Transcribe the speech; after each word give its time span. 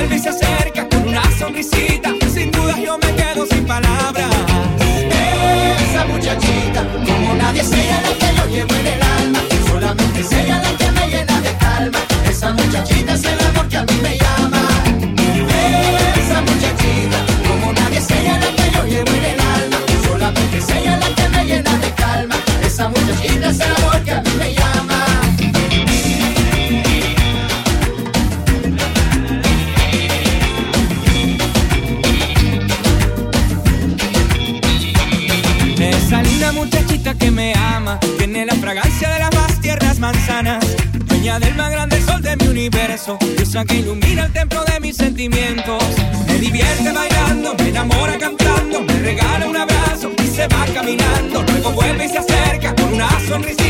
Vuelves 0.00 0.39
brisa 43.50 43.64
que 43.64 43.80
ilumina 43.80 44.26
el 44.26 44.32
templo 44.32 44.64
de 44.64 44.78
mis 44.80 44.96
sentimientos. 44.96 45.82
Me 46.26 46.38
divierte 46.38 46.92
bailando, 46.92 47.54
me 47.58 47.68
enamora 47.68 48.16
cantando, 48.16 48.82
me 48.82 48.92
regala 49.00 49.48
un 49.48 49.56
abrazo 49.56 50.12
y 50.22 50.26
se 50.28 50.46
va 50.46 50.64
caminando. 50.72 51.42
Luego 51.42 51.72
vuelve 51.72 52.06
y 52.06 52.08
se 52.08 52.18
acerca 52.18 52.74
con 52.76 52.94
una 52.94 53.08
sonrisita 53.26 53.69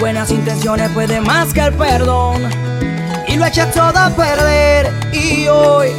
buenas 0.00 0.30
intenciones 0.30 0.90
pueden 0.92 1.24
más 1.24 1.52
que 1.52 1.60
el 1.60 1.74
perdón. 1.74 2.48
Y 3.28 3.36
lo 3.36 3.44
eché 3.44 3.66
todo 3.66 3.98
a 3.98 4.08
perder. 4.08 4.90
Y 5.12 5.46
hoy 5.46 5.90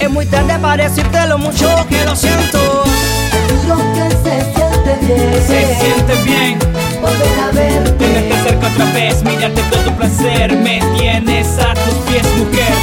es 0.00 0.10
muy 0.10 0.26
tarde 0.26 0.58
para 0.58 0.88
decirte 0.88 1.26
lo 1.28 1.38
mucho 1.38 1.68
que 1.88 2.04
lo 2.04 2.16
siento. 2.16 2.84
Lo 3.68 3.76
que 3.76 4.10
se 4.24 4.42
siente 4.52 4.98
bien. 5.06 5.46
Se 5.46 5.76
siente 5.76 6.14
bien. 6.24 6.58
Volver 7.00 7.40
a 7.40 7.50
verte. 7.52 7.92
Tenerte 7.92 8.42
cerca 8.42 8.66
otra 8.66 8.84
vez, 8.92 9.22
mirarte 9.22 9.62
todo 9.70 9.80
tu 9.82 9.92
placer. 9.92 10.56
Me 10.56 10.80
tienes 10.98 11.46
a 11.58 11.74
tus 11.74 11.94
pies, 12.06 12.26
mujer. 12.36 12.74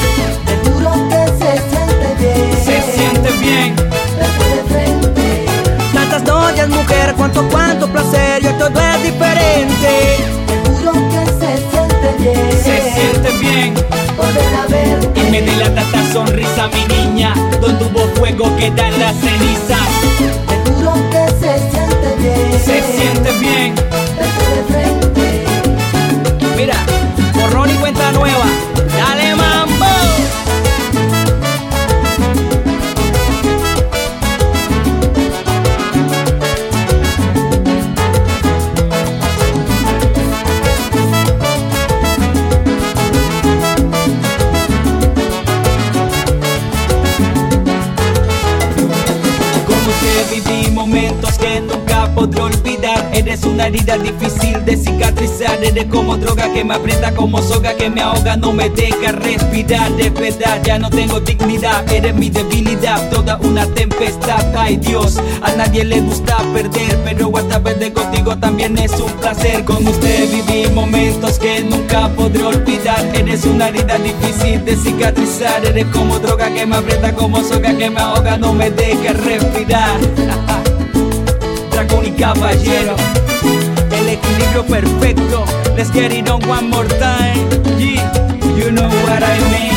Te 0.45 0.69
juro 0.69 0.91
que 1.09 1.27
se 1.39 1.51
siente 1.69 2.15
bien. 2.19 2.63
Se 2.63 2.81
siente 2.93 3.31
bien. 3.41 3.75
De 3.75 4.73
frente. 4.73 5.45
Tantas 5.93 6.23
noches, 6.23 6.69
mujer, 6.69 7.13
cuánto, 7.17 7.47
cuánto 7.49 7.87
placer. 7.87 8.43
Y 8.43 8.47
hoy 8.47 8.53
todo 8.53 8.79
es 8.79 9.03
diferente. 9.03 10.42
Juro 10.83 10.99
que 11.09 11.25
se 11.39 11.57
siente 11.71 12.09
bien. 12.19 12.51
Se 12.61 12.75
siente 12.91 13.29
bien. 13.39 13.73
Volver 14.17 14.53
a 14.53 14.67
verte. 14.67 15.19
Y 15.21 15.31
me 15.31 15.41
delata 15.41 15.81
esta 15.81 16.11
sonrisa, 16.11 16.67
mi 16.67 16.83
niña. 16.93 17.33
Donde 17.61 17.85
hubo 17.85 18.01
fuego 18.15 18.53
quedan 18.57 18.99
las 18.99 19.15
cenizas. 19.15 19.87
Te 20.17 20.71
juro 20.71 20.93
que 21.09 21.25
se 21.39 21.57
siente 21.71 22.15
bien. 22.19 22.59
Se 22.65 22.81
siente 22.81 23.31
bien. 23.39 23.75
Verte 24.17 24.45
de 24.55 24.63
frente. 24.73 25.45
Mira, 26.57 26.75
borrón 27.33 27.69
y 27.69 27.75
cuenta 27.75 28.11
nueva. 28.11 28.45
Dale 28.97 29.35
mambo. 29.35 29.85
Olvidar. 52.41 53.09
Eres 53.13 53.43
una 53.43 53.67
herida 53.67 53.97
difícil 53.97 54.63
de 54.65 54.77
cicatrizar. 54.77 55.63
Eres 55.63 55.85
como 55.85 56.17
droga 56.17 56.51
que 56.53 56.63
me 56.63 56.75
aprieta, 56.75 57.13
como 57.13 57.41
soga 57.41 57.75
que 57.75 57.89
me 57.89 58.01
ahoga, 58.01 58.35
no 58.37 58.53
me 58.53 58.69
deja 58.69 59.11
respirar. 59.11 59.91
De 59.93 60.09
verdad, 60.09 60.61
ya 60.63 60.79
no 60.79 60.89
tengo 60.89 61.19
dignidad. 61.19 61.89
Eres 61.91 62.13
mi 62.15 62.29
debilidad, 62.29 63.09
toda 63.09 63.37
una 63.37 63.65
tempestad. 63.67 64.55
Ay 64.55 64.77
Dios, 64.77 65.19
a 65.41 65.51
nadie 65.53 65.83
le 65.83 66.01
gusta 66.01 66.37
perder, 66.53 66.97
pero 67.03 67.35
hasta 67.37 67.61
perder 67.61 67.93
contigo 67.93 68.37
también 68.37 68.77
es 68.77 68.91
un 68.99 69.11
placer. 69.13 69.63
Con 69.65 69.87
usted 69.87 70.29
viví 70.31 70.69
momentos 70.73 71.39
que 71.39 71.61
nunca 71.63 72.09
podré 72.09 72.43
olvidar. 72.43 73.03
Eres 73.13 73.45
una 73.45 73.69
herida 73.69 73.97
difícil 73.97 74.63
de 74.65 74.75
cicatrizar. 74.75 75.65
Eres 75.65 75.85
como 75.87 76.19
droga 76.19 76.53
que 76.53 76.65
me 76.65 76.75
aprieta, 76.75 77.13
como 77.13 77.43
soga 77.43 77.75
que 77.77 77.89
me 77.89 77.99
ahoga, 77.99 78.37
no 78.37 78.53
me 78.53 78.69
deja 78.71 79.13
respirar. 79.13 79.99
Caballero, 82.23 82.95
el 83.91 84.07
equilibrio 84.07 84.65
perfecto. 84.65 85.43
Let's 85.75 85.91
get 85.91 86.13
it 86.13 86.29
on 86.29 86.41
one 86.47 86.69
more 86.69 86.87
time. 86.87 87.49
Yeah, 87.77 88.09
you 88.55 88.71
know 88.71 88.87
what 89.03 89.21
I 89.21 89.37
mean. 89.51 89.75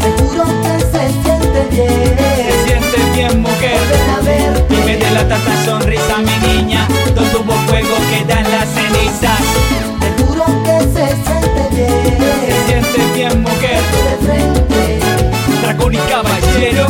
Te 0.00 0.10
juro 0.22 0.44
que 0.62 0.80
se 0.80 1.10
siente 1.22 1.60
Se 1.68 1.76
bien. 1.76 2.64
siente 2.64 2.98
bien, 3.14 3.42
mujer. 3.42 3.78
Y 4.70 4.76
me 4.86 4.96
delata 4.96 5.36
esta 5.36 5.64
sonrisa, 5.66 6.16
mi 6.18 6.48
niña. 6.48 6.88
Donde 7.14 7.30
tuvo 7.30 7.52
fuego 7.68 7.94
quedan 8.10 8.50
las 8.50 8.68
cenizas. 8.70 9.40
Te 10.00 10.22
juro 10.24 10.46
que 10.64 10.78
se 10.80 11.06
siente 11.26 11.62
Se 11.74 11.84
bien. 12.16 12.84
siente 12.84 13.00
bien, 13.14 13.42
mujer. 13.42 13.82
De 14.08 14.26
frente. 14.26 15.00
Dragón 15.60 15.92
y 15.94 15.98
caballero. 15.98 16.86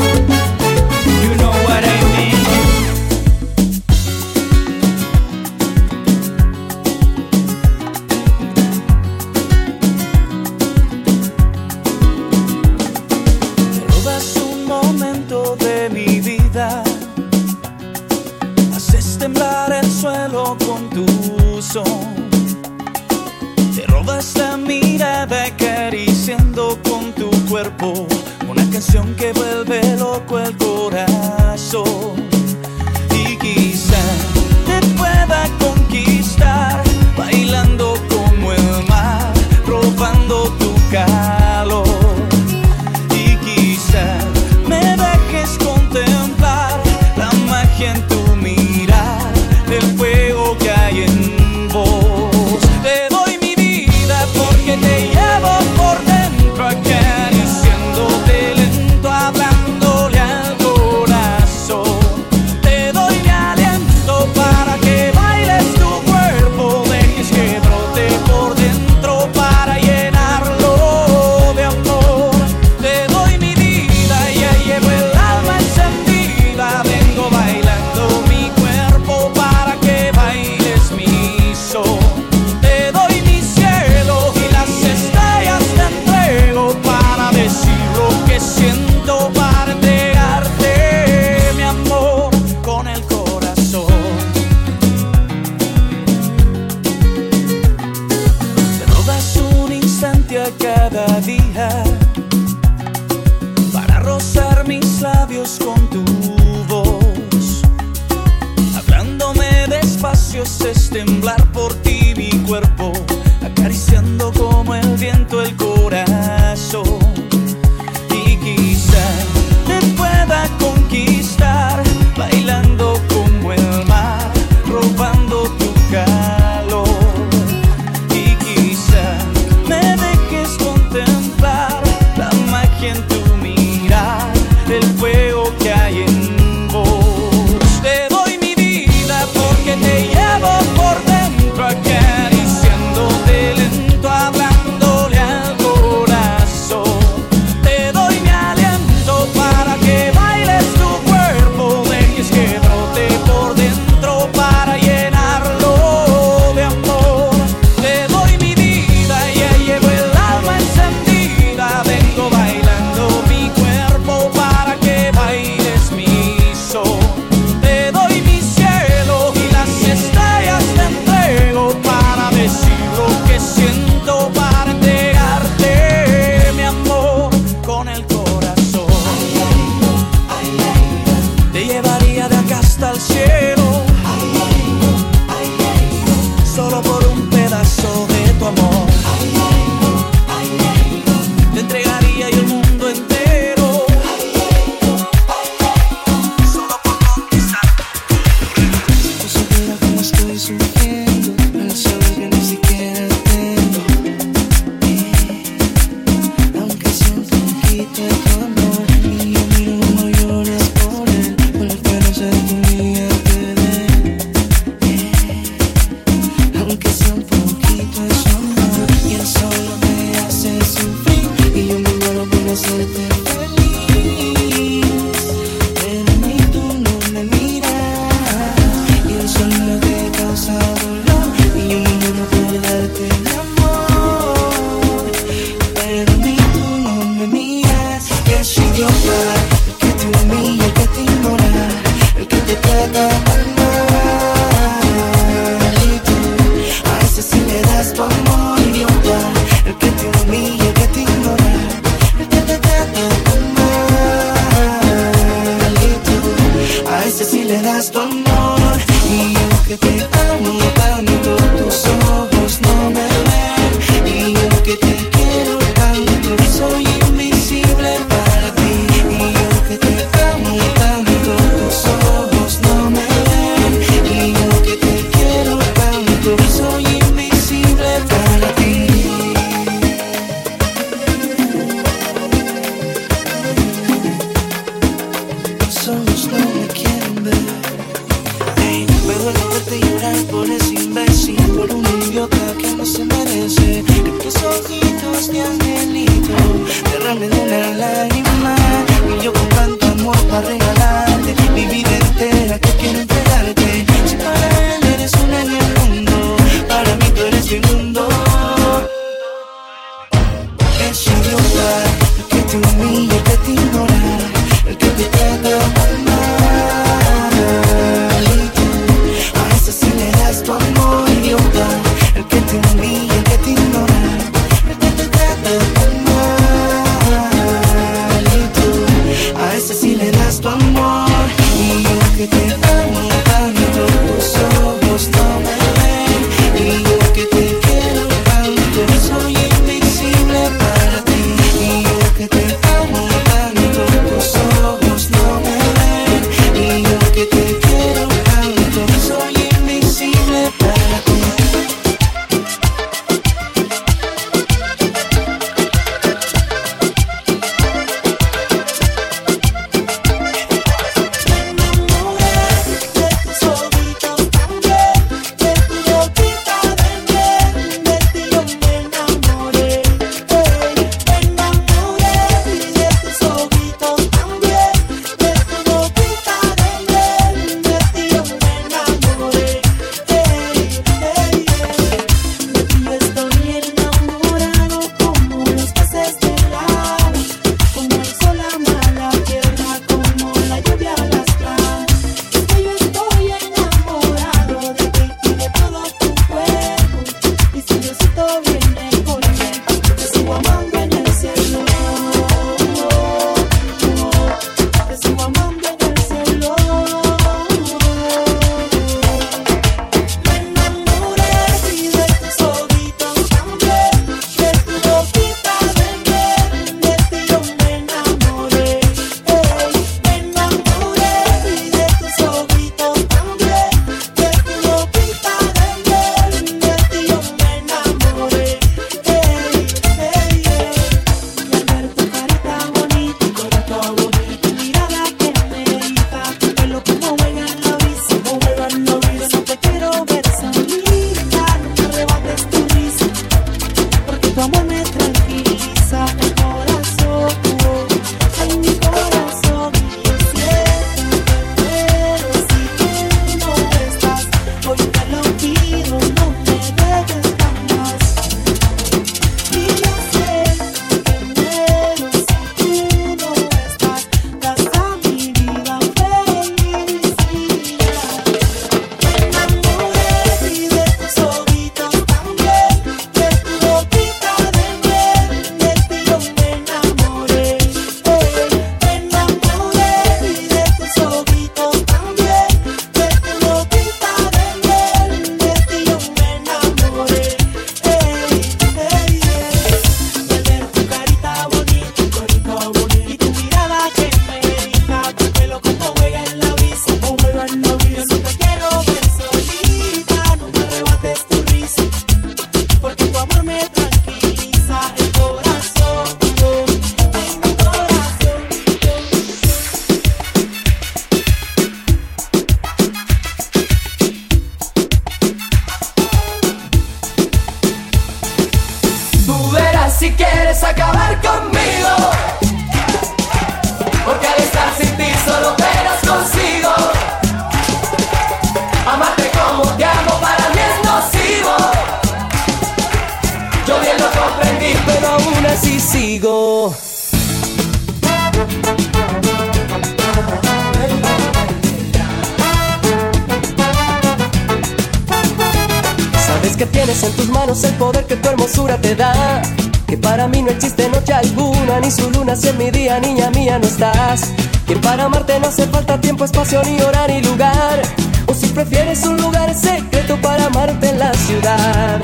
Sabes 546.26 546.56
que 546.56 546.66
tienes 546.66 547.02
en 547.02 547.12
tus 547.12 547.28
manos 547.28 547.62
el 547.64 547.74
poder 547.74 548.06
que 548.06 548.16
tu 548.16 548.28
hermosura 548.28 548.80
te 548.80 548.94
da. 548.94 549.42
Que 549.86 549.98
para 549.98 550.26
mí 550.26 550.40
no 550.42 550.50
existe 550.50 550.88
noche 550.88 551.12
alguna, 551.12 551.80
ni 551.80 551.90
su 551.90 552.10
luna 552.10 552.34
si 552.34 552.48
en 552.48 552.58
mi 552.58 552.70
día, 552.70 552.98
niña 552.98 553.30
mía, 553.30 553.58
no 553.58 553.66
estás. 553.66 554.30
Que 554.66 554.76
para 554.76 555.04
amarte 555.04 555.38
no 555.38 555.48
hace 555.48 555.66
falta 555.66 556.00
tiempo, 556.00 556.24
espacio, 556.24 556.62
ni 556.64 556.80
hora, 556.80 557.06
ni 557.08 557.20
lugar. 557.20 557.82
O 558.26 558.32
si 558.32 558.46
prefieres 558.46 559.04
un 559.04 559.18
lugar 559.18 559.54
secreto 559.54 560.18
para 560.22 560.46
amarte 560.46 560.88
en 560.88 560.98
la 560.98 561.12
ciudad. 561.12 562.00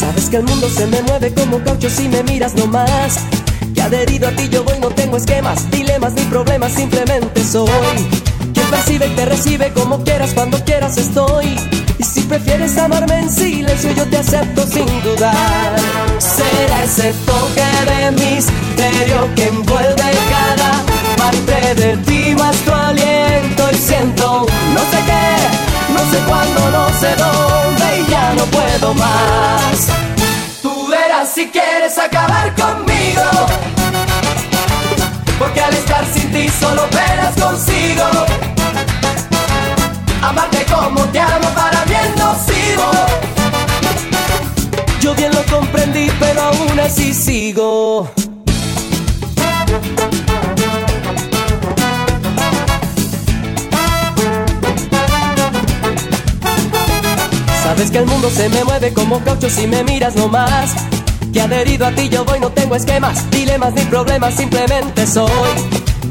Sabes 0.00 0.30
que 0.30 0.38
el 0.38 0.44
mundo 0.44 0.66
se 0.70 0.86
me 0.86 1.02
mueve 1.02 1.30
como 1.34 1.62
caucho 1.62 1.90
si 1.90 2.08
me 2.08 2.22
miras 2.22 2.54
nomás. 2.54 3.18
Que 3.74 3.82
adherido 3.82 4.28
a 4.28 4.30
ti 4.30 4.48
yo 4.48 4.64
voy, 4.64 4.78
no 4.80 4.88
tengo 4.88 5.18
esquemas, 5.18 5.70
dilemas 5.70 6.14
ni 6.14 6.22
problemas, 6.22 6.72
simplemente 6.72 7.44
soy. 7.44 7.68
Quien 8.54 8.66
percibe 8.70 9.08
y 9.08 9.10
te 9.10 9.26
recibe 9.26 9.70
como 9.74 10.02
quieras, 10.02 10.32
cuando 10.32 10.64
quieras 10.64 10.96
estoy. 10.96 11.54
Y 11.98 12.02
si 12.04 12.22
prefieres 12.22 12.78
amarme 12.78 13.18
en 13.18 13.30
silencio, 13.30 13.92
yo 13.92 14.06
te 14.06 14.16
acepto 14.16 14.66
sin 14.66 14.86
dudar. 15.02 15.76
Será 16.18 16.82
ese 16.82 17.12
toque 17.26 17.62
de 17.90 18.10
misterio 18.12 19.34
que 19.36 19.48
envuelve 19.48 20.10
cada 20.30 20.82
parte 21.18 21.74
de 21.74 21.96
ti, 21.98 22.34
más 22.36 22.56
tu 22.64 22.72
aliento. 22.72 23.68
Y 23.70 23.76
siento 23.76 24.46
no 24.74 24.80
sé 24.80 24.98
qué, 25.04 25.19
sé 26.10 26.18
cuándo, 26.26 26.70
no 26.70 26.88
sé 26.98 27.14
dónde, 27.16 28.00
y 28.00 28.10
ya 28.10 28.34
no 28.34 28.44
puedo 28.46 28.94
más. 28.94 29.88
Tú 30.62 30.88
verás 30.88 31.30
si 31.32 31.48
quieres 31.48 31.96
acabar 31.98 32.54
conmigo. 32.54 33.22
Porque 35.38 35.60
al 35.60 35.72
estar 35.72 36.04
sin 36.12 36.30
ti 36.32 36.48
solo 36.48 36.86
penas 36.90 37.34
consigo. 37.40 38.04
Amarte 40.22 40.66
como 40.66 41.02
te 41.06 41.20
amo 41.20 41.48
para 41.54 41.84
bien 41.84 42.14
nocivo. 42.16 42.90
Yo 45.00 45.14
bien 45.14 45.32
lo 45.32 45.42
comprendí, 45.46 46.10
pero 46.18 46.42
aún 46.42 46.78
así 46.80 47.14
sigo. 47.14 48.10
Sabes 57.70 57.92
que 57.92 57.98
el 57.98 58.06
mundo 58.06 58.28
se 58.30 58.48
me 58.48 58.64
mueve 58.64 58.92
como 58.92 59.22
caucho 59.22 59.48
si 59.48 59.68
me 59.68 59.84
miras 59.84 60.16
nomás. 60.16 60.72
Que 61.32 61.40
adherido 61.40 61.86
a 61.86 61.92
ti 61.92 62.08
yo 62.08 62.24
voy, 62.24 62.40
no 62.40 62.50
tengo 62.50 62.74
esquemas, 62.74 63.30
dilemas 63.30 63.72
ni 63.74 63.82
problemas, 63.82 64.34
simplemente 64.34 65.06
soy. 65.06 65.30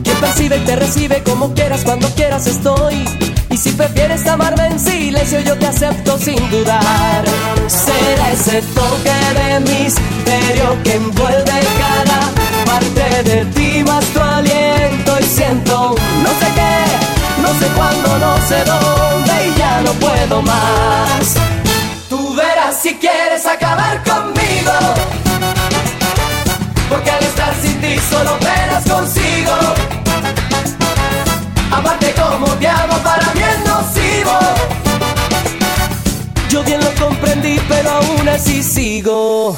Quien 0.02 0.16
percibe 0.22 0.56
y 0.56 0.62
te 0.62 0.78
recibe 0.78 1.22
como 1.22 1.54
quieras, 1.54 1.82
cuando 1.84 2.08
quieras 2.16 2.48
estoy. 2.48 3.04
Y 3.50 3.58
si 3.58 3.72
prefieres 3.72 4.26
amarme 4.26 4.68
en 4.68 4.80
silencio, 4.80 5.42
yo 5.42 5.58
te 5.58 5.68
acepto 5.68 6.18
sin 6.18 6.50
dudar. 6.50 7.26
Será 7.68 8.32
ese 8.32 8.62
toque 8.74 9.12
de 9.12 9.60
misterio 9.60 10.82
que 10.86 10.94
envuelve 10.94 11.60
cada 11.78 12.22
parte 12.66 13.30
de 13.30 13.46
ti, 13.48 13.84
más 13.84 14.06
tu 14.06 14.22
aliento. 14.22 15.20
Y 15.20 15.24
siento 15.26 15.96
no 16.24 16.30
sé 16.40 16.54
qué, 16.56 16.89
no 17.52 17.60
sé 17.60 17.68
cuándo, 17.70 18.20
no 18.20 18.38
sé 18.48 18.64
dónde, 18.64 19.48
y 19.48 19.58
ya 19.58 19.82
no 19.82 19.92
puedo 19.94 20.42
más. 20.42 21.36
Tú 22.08 22.36
verás 22.36 22.80
si 22.82 22.94
quieres 22.96 23.46
acabar 23.46 24.04
conmigo. 24.04 24.72
Porque 26.90 27.10
al 27.10 27.24
estar 27.24 27.54
sin 27.62 27.82
ti 27.82 27.96
solo 28.10 28.38
penas 28.40 28.84
consigo. 28.88 29.56
Amarte 31.72 32.14
como 32.14 32.48
te 32.58 32.68
amo 32.68 32.98
para 33.00 33.34
mí 33.34 33.42
es 33.42 33.60
nocivo. 33.68 34.38
Yo 36.50 36.64
bien 36.64 36.82
lo 36.82 36.94
comprendí, 37.04 37.60
pero 37.68 37.90
aún 37.90 38.30
así 38.30 38.62
sigo. 38.62 39.58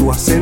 Pero 0.00 0.14
su 0.14 0.39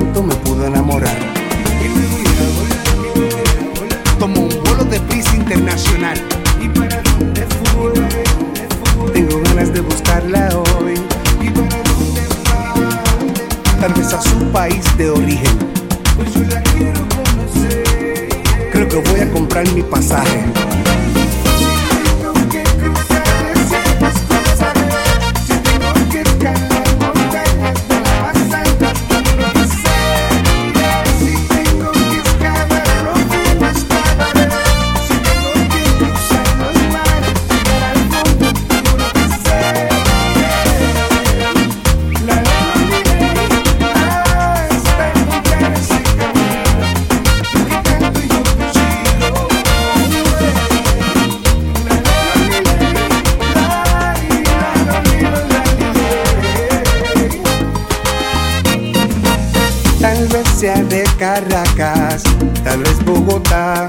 Caracas, 61.29 62.23
tal 62.65 62.79
vez 62.83 63.05
Bogotá. 63.05 63.87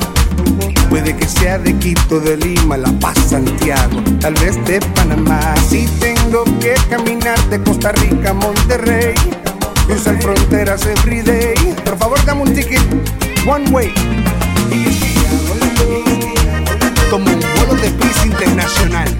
Puede 0.90 1.16
que 1.16 1.26
sea 1.26 1.58
de 1.58 1.74
Quito, 1.80 2.20
de 2.20 2.36
Lima, 2.36 2.76
La 2.76 2.92
Paz, 3.00 3.18
Santiago, 3.30 4.02
tal 4.20 4.34
vez 4.34 4.58
de 4.66 4.82
Panamá. 4.94 5.56
Si 5.70 5.88
tengo 6.02 6.44
que 6.60 6.74
caminar 6.90 7.40
de 7.50 7.64
Costa 7.64 7.94
Rica 7.94 8.32
a 8.32 8.34
Monterrey, 8.34 9.14
cruzar 9.88 10.22
fronteras 10.22 10.86
everyday. 10.86 11.56
Por 11.86 11.98
favor, 11.98 12.26
dame 12.26 12.42
un 12.42 12.54
ticket, 12.54 12.84
one 13.48 13.70
way. 13.70 13.94
Como 17.10 17.24
un 17.24 17.40
vuelo 17.56 17.82
de 17.82 17.90
prisa 17.92 18.26
internacional. 18.26 19.18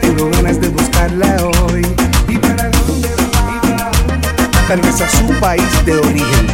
Tengo 0.00 0.30
ganas 0.30 0.58
de 0.62 0.68
buscarla 0.68 1.36
hoy. 1.44 1.55
Vez 4.74 5.00
a 5.00 5.08
su 5.08 5.26
país 5.40 5.84
de 5.86 5.96
origen. 5.96 6.46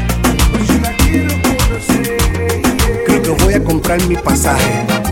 Creo 3.07 3.23
que 3.23 3.31
voy 3.43 3.55
a 3.55 3.65
comprar 3.65 4.01
mi 4.07 4.17
pasaje. 4.17 5.12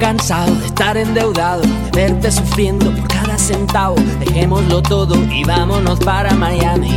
Cansado 0.00 0.54
de 0.56 0.66
estar 0.66 0.96
endeudado, 0.96 1.62
de 1.62 1.90
verte 1.92 2.30
sufriendo 2.30 2.90
por 2.94 3.08
cada 3.08 3.38
centavo. 3.38 3.94
Dejémoslo 4.18 4.82
todo 4.82 5.14
y 5.32 5.44
vámonos 5.44 5.98
para 6.00 6.34
Miami. 6.34 6.90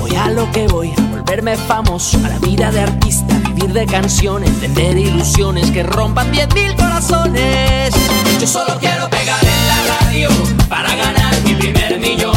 Voy 0.00 0.16
a 0.16 0.30
lo 0.30 0.50
que 0.50 0.66
voy, 0.66 0.92
a 0.96 1.00
volverme 1.10 1.56
famoso, 1.56 2.18
a 2.24 2.28
la 2.28 2.38
vida 2.38 2.72
de 2.72 2.80
artista, 2.80 3.34
vivir 3.46 3.72
de 3.72 3.86
canciones, 3.86 4.60
vender 4.60 4.96
ilusiones 4.96 5.70
que 5.70 5.82
rompan 5.84 6.32
10.000 6.32 6.76
corazones. 6.76 7.94
Yo 8.40 8.46
solo 8.46 8.76
quiero 8.80 9.08
pegar 9.08 9.44
en 9.44 9.68
la 9.68 9.96
radio 10.00 10.28
para 10.68 10.94
ganar 10.96 11.34
mi 11.44 11.54
primer 11.54 12.00
millón. 12.00 12.36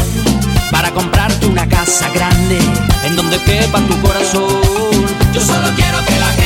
Para 0.70 0.92
comprarte 0.92 1.46
una 1.46 1.66
casa 1.68 2.08
grande 2.10 2.58
en 3.04 3.16
donde 3.16 3.38
quepa 3.38 3.80
tu 3.80 4.00
corazón. 4.00 4.60
Yo 5.32 5.40
solo 5.40 5.68
quiero 5.74 5.98
que 6.06 6.18
la 6.20 6.26
gente 6.26 6.45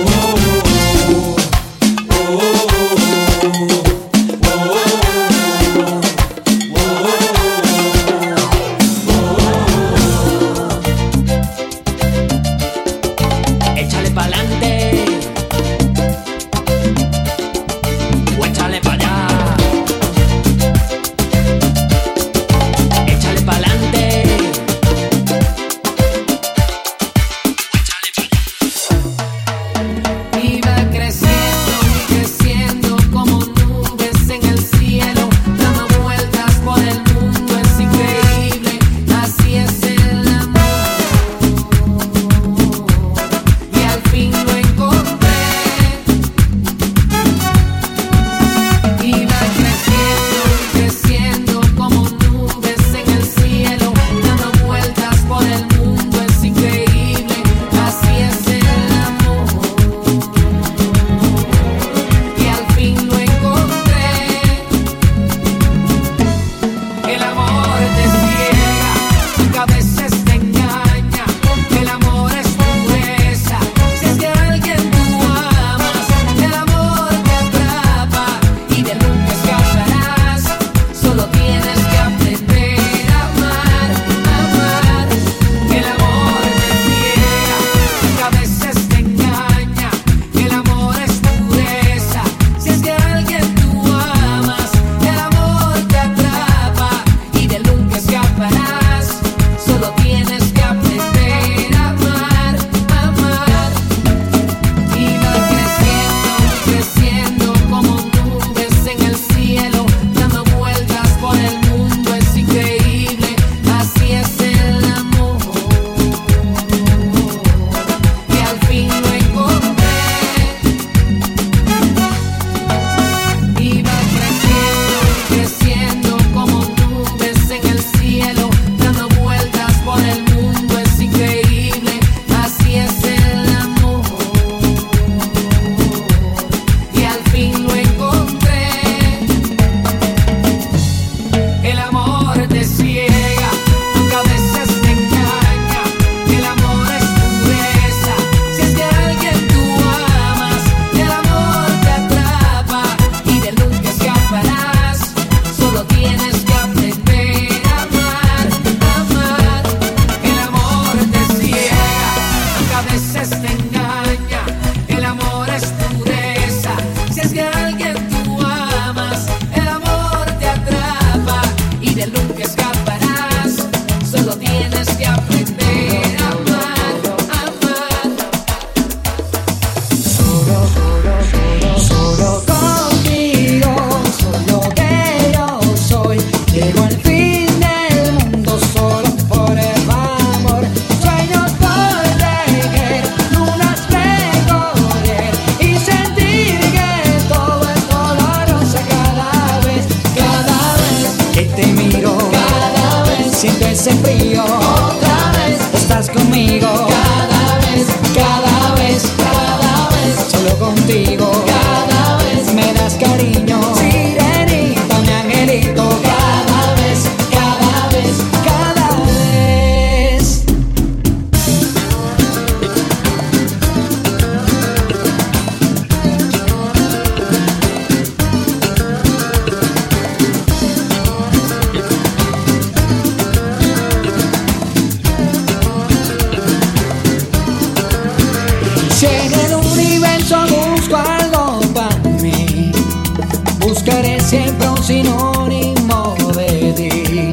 sinónimo 244.81 246.15
de 246.35 246.73
ti. 246.73 247.31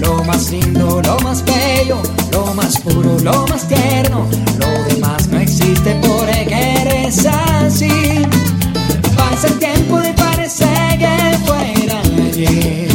Lo 0.00 0.22
más 0.24 0.50
lindo, 0.50 1.00
lo 1.02 1.18
más 1.20 1.44
bello, 1.44 2.02
lo 2.32 2.54
más 2.54 2.78
puro, 2.80 3.18
lo 3.20 3.46
más 3.46 3.66
tierno. 3.68 4.26
Lo 4.58 4.84
demás 4.84 5.28
no 5.28 5.38
existe 5.38 5.98
porque 6.06 6.82
eres 6.82 7.26
así. 7.26 8.26
Pasa 9.16 9.48
el 9.48 9.58
tiempo 9.58 10.00
y 10.02 10.12
parece 10.12 10.66
que 10.98 11.38
fuera 11.44 12.00
ayer. 12.00 12.88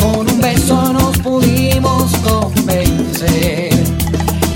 Con 0.00 0.28
un 0.28 0.40
beso 0.40 0.92
nos 0.92 1.18
pudimos 1.18 2.12
convencer. 2.18 3.70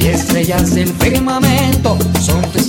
Y 0.00 0.06
estrellas 0.06 0.74
del 0.74 0.92
firmamento 0.94 1.96
son 2.20 2.42
tus 2.52 2.63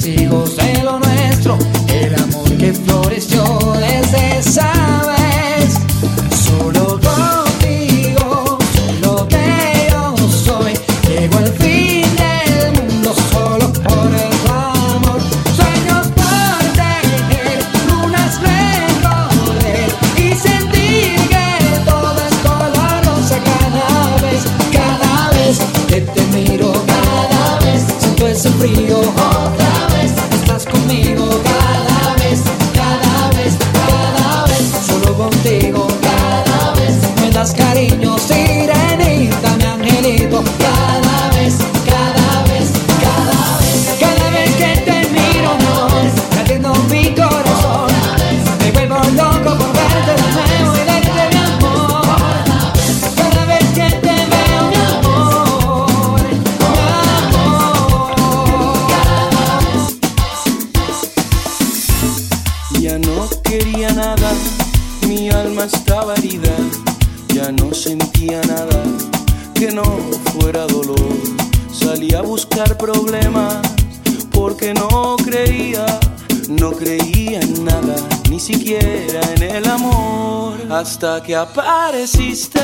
creía 76.75 77.39
en 77.39 77.65
nada, 77.65 77.95
ni 78.29 78.39
siquiera 78.39 79.21
en 79.35 79.43
el 79.43 79.67
amor, 79.67 80.57
hasta 80.69 81.21
que 81.23 81.35
apareciste 81.35 82.59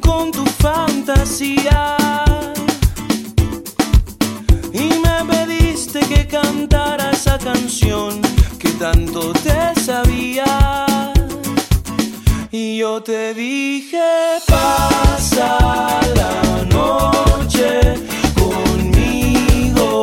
con 0.00 0.30
tu 0.30 0.44
fantasía 0.44 1.96
y 4.72 4.88
me 5.04 5.24
pediste 5.30 6.00
que 6.00 6.26
cantara 6.26 7.10
esa 7.10 7.38
canción 7.38 8.20
que 8.58 8.70
tanto 8.70 9.32
te 9.32 9.80
sabía. 9.80 10.86
Y 12.50 12.78
yo 12.78 13.02
te 13.02 13.32
dije, 13.32 14.02
pasa 14.46 16.00
la 16.14 16.64
noche 16.66 17.94
conmigo. 18.38 20.02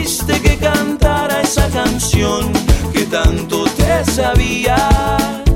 pediste 0.00 0.40
que 0.40 0.56
cantara 0.56 1.42
esa 1.42 1.68
canción 1.68 2.52
que 2.92 3.04
tanto 3.06 3.64
te 3.76 4.04
sabía. 4.10 5.49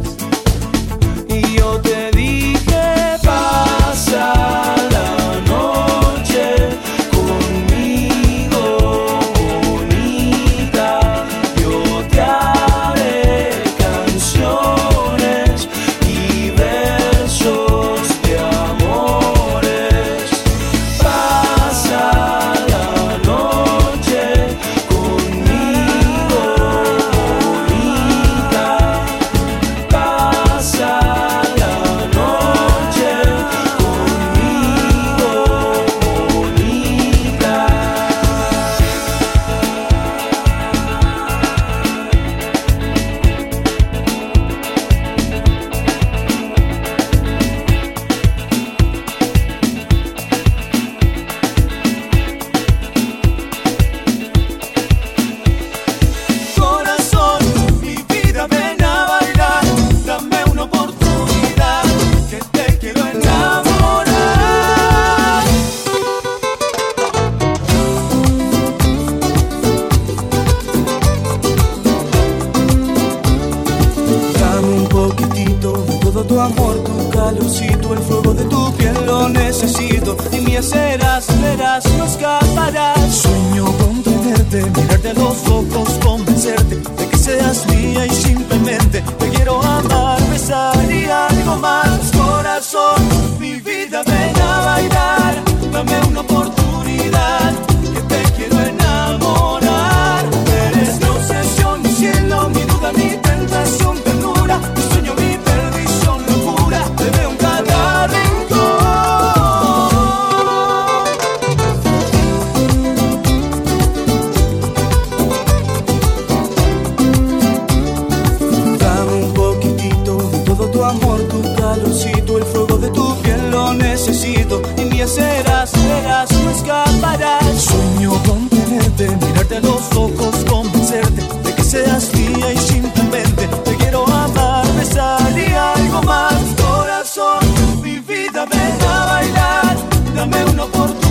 Dame 140.14 140.44
una 140.44 140.64
oportunidad. 140.64 141.03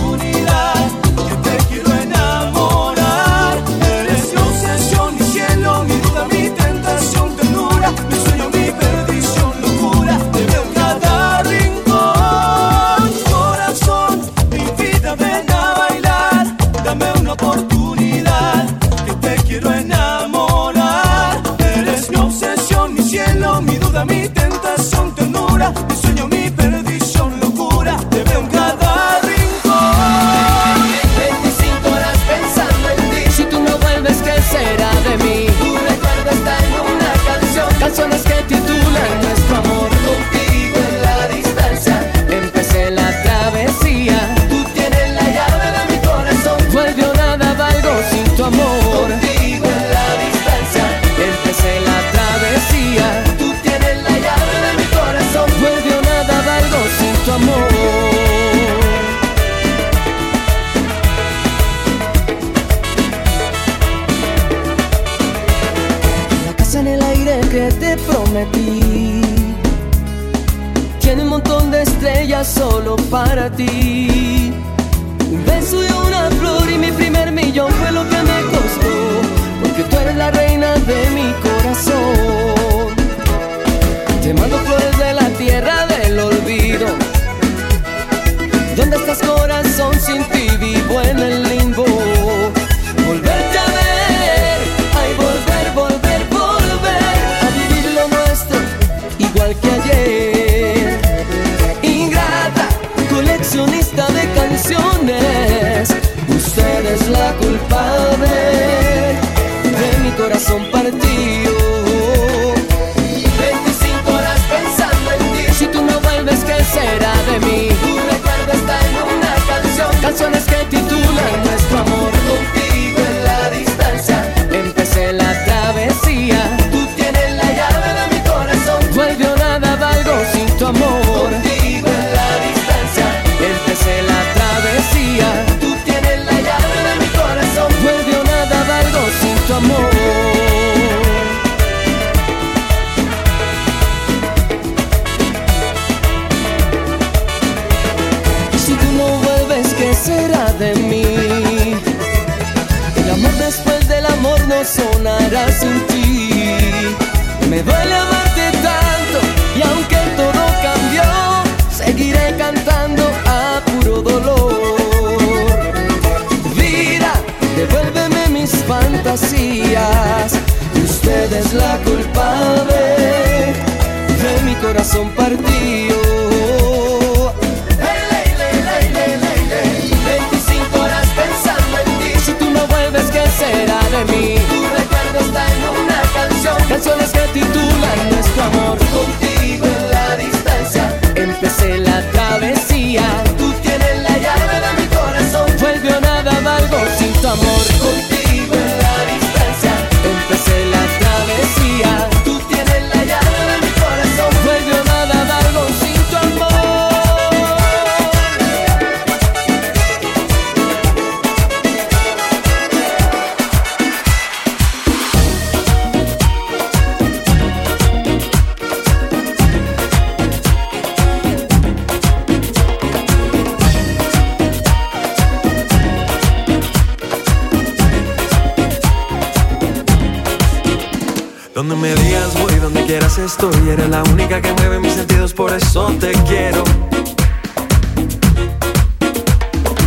Donde 231.54 231.76
me 231.76 231.94
digas 231.94 232.34
voy, 232.42 232.52
donde 232.56 232.84
quieras 232.84 233.16
estoy. 233.16 233.54
Eres 233.68 233.88
la 233.88 234.02
única 234.02 234.40
que 234.42 234.52
mueve 234.54 234.80
mis 234.80 234.94
sentidos, 234.94 235.32
por 235.32 235.52
eso 235.52 235.86
te 236.00 236.10
quiero. 236.26 236.64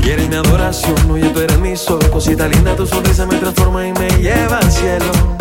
Quieres 0.01 0.30
mi 0.30 0.36
adoración, 0.36 1.11
oye, 1.11 1.28
tú 1.30 1.41
eres 1.41 1.59
mi 1.59 1.76
sol. 1.76 1.99
Cosita 2.09 2.47
linda, 2.47 2.74
tu 2.74 2.88
sonrisa 2.88 3.26
me 3.26 3.38
transforma 3.38 3.86
y 3.86 3.91
me 3.91 4.07
lleva 4.22 4.59
al 4.59 4.72
cielo. 4.72 5.37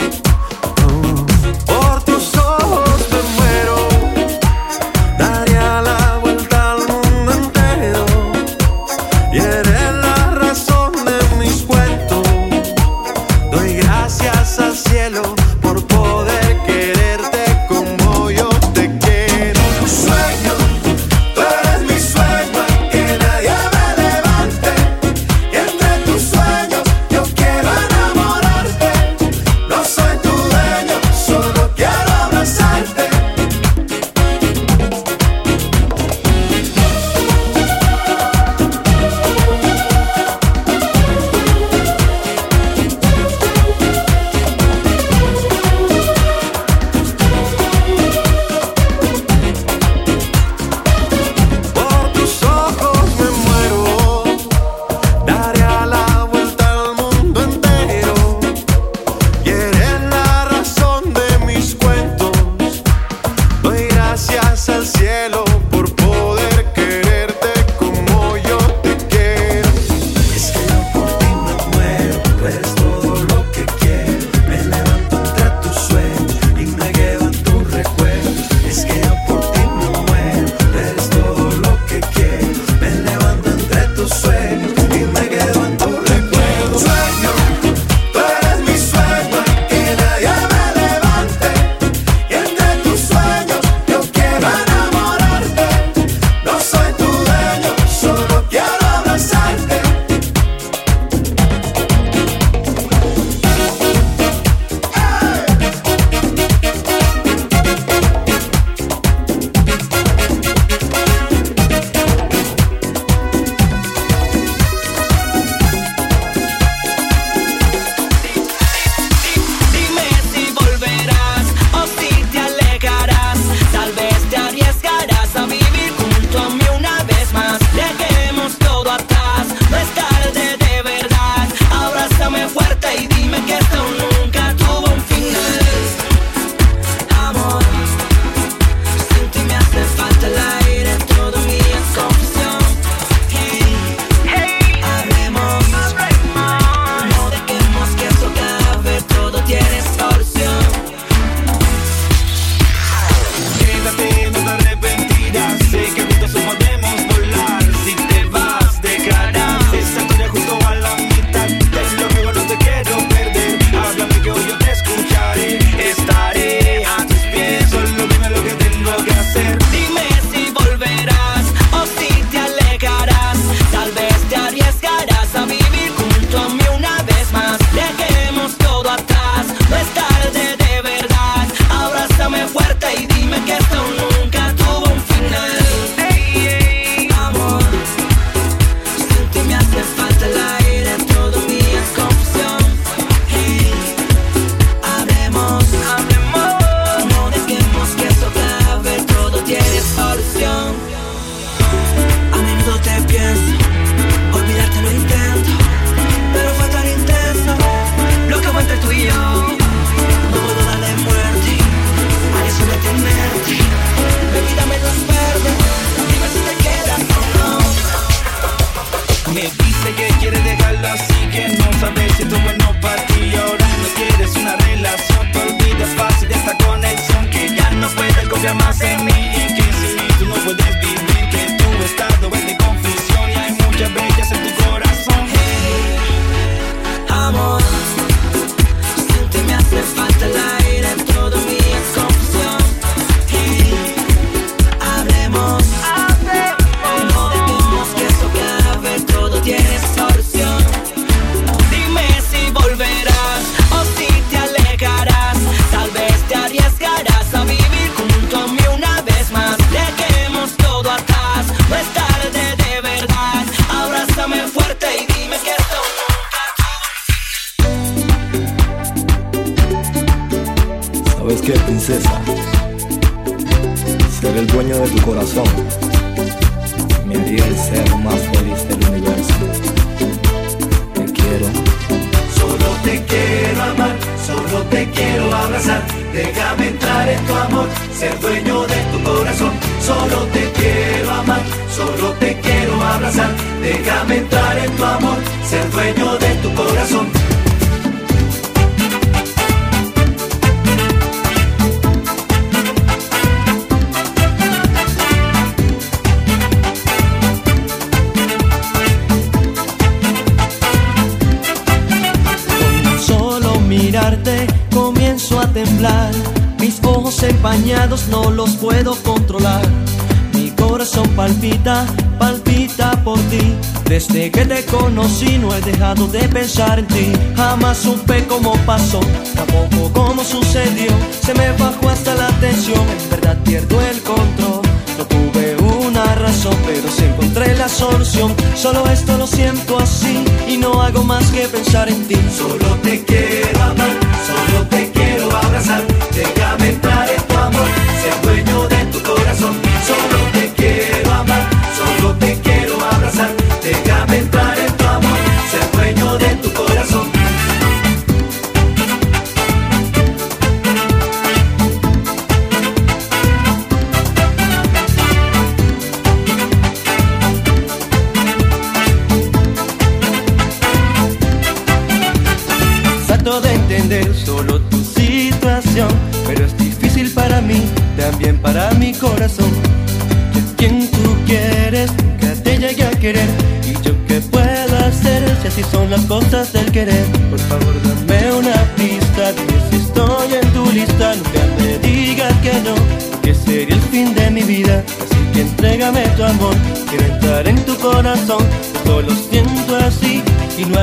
Jamás 327.34 327.78
supe 327.78 328.22
cómo 328.28 328.52
pasó, 328.66 329.00
tampoco 329.34 329.90
cómo 329.94 330.22
sucedió, 330.22 330.90
se 331.22 331.32
me 331.32 331.50
bajó 331.52 331.88
hasta 331.88 332.14
la 332.14 332.28
tensión, 332.38 332.78
en 332.78 333.10
verdad 333.10 333.38
pierdo 333.44 333.80
el 333.80 334.02
control, 334.02 334.60
no 334.98 335.06
tuve 335.06 335.56
una 335.86 336.14
razón, 336.16 336.54
pero 336.66 336.86
sí 336.90 337.04
encontré 337.04 337.56
la 337.56 337.70
solución, 337.70 338.34
solo 338.54 338.86
esto 338.90 339.16
lo 339.16 339.26
siento 339.26 339.78
así 339.78 340.22
y 340.46 340.58
no 340.58 340.82
hago 340.82 341.02
más 341.02 341.30
que 341.30 341.48
pensar 341.48 341.88
en 341.88 342.06
ti, 342.08 342.16
solo 342.36 342.66
te 342.82 343.02
quiero 343.06 343.62
amar, 343.62 343.96
solo 344.26 344.66
te 344.68 344.76
quiero. 344.76 344.85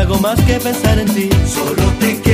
hago 0.04 0.20
más 0.20 0.39
que 0.41 0.60
pensar 0.60 0.99
en 0.99 1.08
ti. 1.14 1.30
Solo 1.47 1.84
te 1.99 2.20
quiero. 2.22 2.32